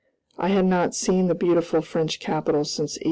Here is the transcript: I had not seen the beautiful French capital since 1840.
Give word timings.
I 0.39 0.47
had 0.47 0.65
not 0.65 0.95
seen 0.95 1.27
the 1.27 1.35
beautiful 1.35 1.79
French 1.83 2.19
capital 2.19 2.63
since 2.65 2.93
1840. 2.97 2.99